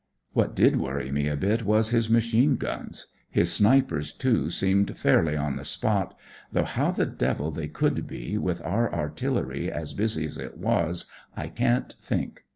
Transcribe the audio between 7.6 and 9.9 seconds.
could be, with our artillery